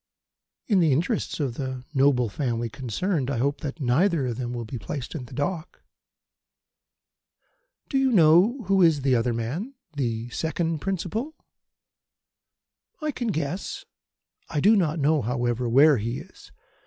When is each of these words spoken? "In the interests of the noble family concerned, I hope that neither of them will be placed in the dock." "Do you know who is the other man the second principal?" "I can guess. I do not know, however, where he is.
"In 0.65 0.79
the 0.79 0.91
interests 0.91 1.39
of 1.39 1.53
the 1.57 1.83
noble 1.93 2.27
family 2.27 2.69
concerned, 2.69 3.29
I 3.29 3.37
hope 3.37 3.61
that 3.61 3.79
neither 3.79 4.25
of 4.25 4.37
them 4.37 4.51
will 4.51 4.65
be 4.65 4.79
placed 4.79 5.13
in 5.13 5.25
the 5.25 5.33
dock." 5.35 5.83
"Do 7.87 7.99
you 7.99 8.11
know 8.11 8.63
who 8.63 8.81
is 8.81 9.03
the 9.03 9.13
other 9.15 9.31
man 9.31 9.75
the 9.93 10.27
second 10.29 10.79
principal?" 10.79 11.35
"I 12.99 13.11
can 13.11 13.27
guess. 13.27 13.85
I 14.49 14.59
do 14.59 14.75
not 14.75 14.97
know, 14.97 15.21
however, 15.21 15.69
where 15.69 15.97
he 15.97 16.17
is. 16.17 16.51